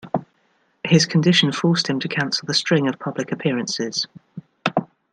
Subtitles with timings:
[0.83, 4.07] His condition forced him to cancel a string of public appearances.